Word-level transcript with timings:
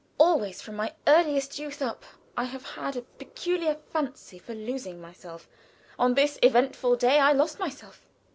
Always, 0.17 0.63
from 0.63 0.77
my 0.77 0.95
earliest 1.05 1.59
youth 1.59 1.79
up, 1.79 2.03
I 2.35 2.45
have 2.45 2.65
had 2.65 2.95
a 2.95 3.03
peculiar 3.03 3.75
fancy 3.75 4.39
for 4.39 4.55
losing 4.55 4.99
myself. 4.99 5.47
On 5.99 6.15
this 6.15 6.39
eventful 6.41 6.95
day 6.95 7.19
I 7.19 7.33
lost 7.33 7.59
myself. 7.59 8.07